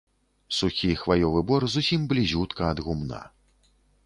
[0.59, 3.23] Сухі хваёвы бор зусім блізютка ад гумна.